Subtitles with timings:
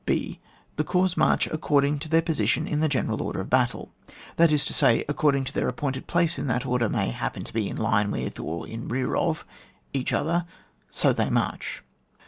[0.07, 0.37] (5)
[0.77, 3.93] The corps march according to their position in the general order of battle;
[4.35, 7.43] that is to say, according as their ap pointed plaoe in that order may happen
[7.43, 9.43] to be in line with, or in rear o^
[9.93, 10.47] each other,
[10.89, 11.83] so they march.